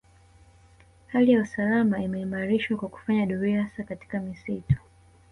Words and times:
Hali 1.07 1.31
ya 1.31 1.41
usalama 1.41 1.99
imeimarishwa 2.03 2.77
kwa 2.77 2.89
kufanya 2.89 3.25
doria 3.25 3.63
hasa 3.63 3.83
katika 3.83 4.19
misitu 4.19 4.75